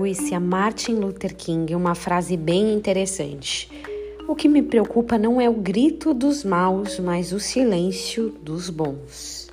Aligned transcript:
atribuísse 0.00 0.34
a 0.34 0.40
Martin 0.40 0.94
Luther 0.94 1.36
King 1.36 1.74
uma 1.74 1.94
frase 1.94 2.34
bem 2.34 2.72
interessante. 2.72 3.68
O 4.26 4.34
que 4.34 4.48
me 4.48 4.62
preocupa 4.62 5.18
não 5.18 5.38
é 5.38 5.48
o 5.48 5.52
grito 5.52 6.14
dos 6.14 6.42
maus, 6.42 6.98
mas 6.98 7.32
o 7.32 7.38
silêncio 7.38 8.30
dos 8.42 8.70
bons. 8.70 9.50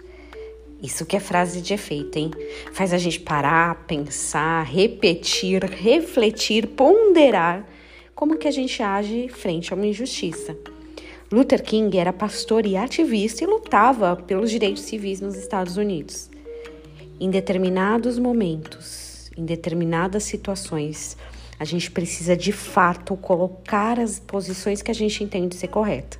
Isso 0.81 1.05
que 1.05 1.17
é 1.17 1.19
frase 1.19 1.59
de 1.59 1.73
efeito, 1.73 2.17
hein? 2.17 2.31
Faz 2.71 2.93
a 2.93 2.97
gente 2.97 3.19
parar, 3.19 3.85
pensar, 3.87 4.63
repetir, 4.63 5.65
refletir, 5.65 6.67
ponderar 6.67 7.67
como 8.15 8.37
que 8.37 8.47
a 8.47 8.51
gente 8.51 8.81
age 8.81 9.27
frente 9.27 9.73
a 9.73 9.75
uma 9.75 9.85
injustiça. 9.85 10.55
Luther 11.29 11.61
King 11.61 11.97
era 11.97 12.13
pastor 12.13 12.65
e 12.65 12.77
ativista 12.77 13.43
e 13.43 13.47
lutava 13.47 14.15
pelos 14.15 14.49
direitos 14.49 14.83
civis 14.83 15.19
nos 15.19 15.35
Estados 15.35 15.75
Unidos. 15.75 16.29
Em 17.19 17.29
determinados 17.29 18.17
momentos, 18.17 19.06
em 19.37 19.45
determinadas 19.45 20.23
situações, 20.23 21.15
a 21.59 21.65
gente 21.65 21.91
precisa 21.91 22.35
de 22.35 22.51
fato 22.51 23.15
colocar 23.15 23.99
as 23.99 24.19
posições 24.19 24.81
que 24.81 24.91
a 24.91 24.95
gente 24.95 25.23
entende 25.23 25.55
ser 25.55 25.67
correta. 25.67 26.17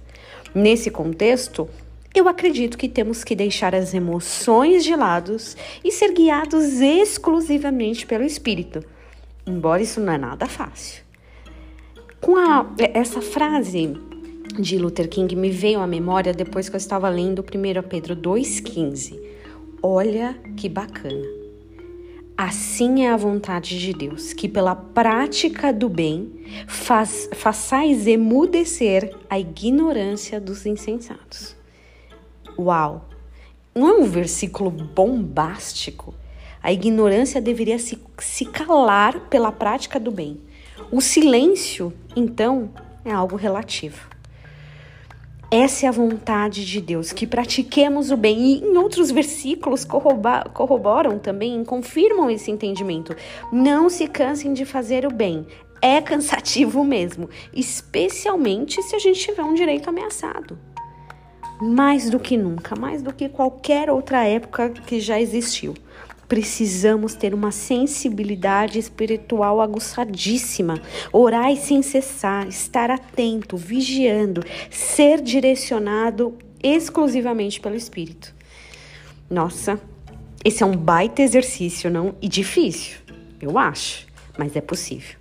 Nesse 0.54 0.90
contexto, 0.90 1.68
eu 2.14 2.28
acredito 2.28 2.78
que 2.78 2.90
temos 2.90 3.24
que 3.24 3.36
deixar 3.36 3.76
as 3.76 3.94
emoções 3.94 4.84
de 4.84 4.96
lado 4.96 5.38
e 5.84 5.92
ser 5.92 6.14
guiados 6.14 6.82
exclusivamente 6.82 8.06
pelo 8.06 8.24
espírito, 8.24 8.84
embora 9.46 9.82
isso 9.82 10.00
não 10.00 10.14
é 10.14 10.18
nada 10.18 10.48
fácil. 10.48 11.04
Com 12.20 12.36
a, 12.36 12.66
essa 12.94 13.22
frase 13.22 13.94
de 14.60 14.78
Luther 14.78 15.08
King 15.08 15.36
me 15.36 15.52
veio 15.52 15.80
à 15.80 15.86
memória 15.86 16.34
depois 16.34 16.68
que 16.68 16.76
eu 16.76 16.80
estava 16.80 17.08
lendo 17.10 17.42
1 17.42 17.88
Pedro 17.88 18.16
2,15. 18.16 19.20
Olha 19.84 20.36
que 20.56 20.68
bacana. 20.68 21.47
Assim 22.38 23.04
é 23.04 23.09
a 23.09 23.18
vontade 23.18 23.80
de 23.80 23.91
Deus, 23.94 24.32
que 24.32 24.48
pela 24.48 24.75
prática 24.75 25.73
do 25.73 25.89
bem 25.89 26.45
faz, 26.67 27.28
façais 27.34 28.06
emudecer 28.06 29.12
a 29.28 29.39
ignorância 29.39 30.39
dos 30.39 30.64
insensatos. 30.67 31.56
Uau! 32.56 33.09
Não 33.73 33.88
é 33.89 33.94
um 33.94 34.03
versículo 34.03 34.70
bombástico? 34.70 36.14
A 36.62 36.72
ignorância 36.72 37.42
deveria 37.42 37.80
se, 37.80 37.97
se 38.20 38.45
calar 38.45 39.19
pela 39.31 39.52
prática 39.52 40.00
do 40.00 40.12
bem. 40.12 40.40
O 40.92 41.02
silêncio, 41.02 41.92
então, 42.16 42.69
é 43.03 43.12
algo 43.12 43.36
relativo. 43.36 44.09
Essa 45.50 45.86
é 45.86 45.90
a 45.90 45.94
vontade 45.94 46.66
de 46.66 46.81
Deus, 46.81 47.14
que 47.14 47.26
pratiquemos 47.26 48.12
o 48.12 48.17
bem. 48.17 48.38
E 48.38 48.59
em 48.59 48.78
outros 48.78 49.09
versículos 49.09 49.86
corroboram 49.86 51.17
também, 51.17 51.64
confirmam 51.64 52.30
esse 52.30 52.52
entendimento. 52.52 53.16
Não 53.50 53.90
se 53.90 54.08
cansem 54.08 54.52
de 54.52 54.66
fazer 54.66 55.06
o 55.06 55.09
bem. 55.09 55.48
É 55.81 56.02
cansativo 56.02 56.84
mesmo, 56.86 57.30
especialmente 57.53 58.84
se 58.84 58.94
a 58.94 59.00
gente 59.00 59.22
tiver 59.22 59.44
um 59.44 59.53
direito 59.53 59.90
ameaçado. 59.90 60.59
Mais 61.62 62.09
do 62.09 62.20
que 62.20 62.36
nunca, 62.36 62.75
mais 62.75 63.02
do 63.02 63.14
que 63.14 63.30
qualquer 63.30 63.90
outra 63.90 64.25
época 64.25 64.70
que 64.70 65.00
já 65.00 65.20
existiu 65.20 65.73
precisamos 66.28 67.14
ter 67.14 67.33
uma 67.33 67.52
sensibilidade 67.52 68.78
espiritual 68.78 69.61
aguçadíssima, 69.61 70.81
orar 71.11 71.56
sem 71.56 71.81
cessar, 71.81 72.47
estar 72.47 72.92
atento, 72.92 73.56
vigiando, 73.56 74.44
ser 74.69 75.22
direcionado 75.22 76.38
exclusivamente 76.61 77.59
pelo 77.59 77.75
Espírito. 77.75 78.36
Nossa, 79.30 79.80
esse 80.44 80.64
é 80.64 80.66
um 80.66 80.75
baita 80.75 81.22
exercício, 81.22 81.89
não? 81.89 82.16
E 82.22 82.28
difícil, 82.28 82.97
eu 83.41 83.58
acho, 83.58 84.06
mas 84.38 84.56
é 84.56 84.62
possível. 84.62 85.17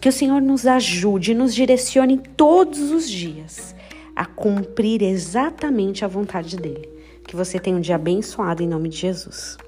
Que 0.00 0.08
o 0.08 0.12
Senhor 0.12 0.40
nos 0.40 0.66
ajude, 0.66 1.34
nos 1.34 1.54
direcione 1.54 2.18
todos 2.36 2.90
os 2.90 3.08
dias 3.08 3.74
a 4.14 4.24
cumprir 4.24 5.02
exatamente 5.02 6.04
a 6.04 6.08
vontade 6.08 6.56
dele. 6.56 6.88
Que 7.26 7.34
você 7.34 7.58
tenha 7.58 7.76
um 7.76 7.80
dia 7.80 7.96
abençoado 7.96 8.62
em 8.62 8.68
nome 8.68 8.88
de 8.88 8.98
Jesus. 8.98 9.58